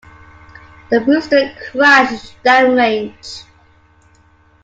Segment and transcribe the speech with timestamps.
[0.89, 3.43] The booster crashed downrange.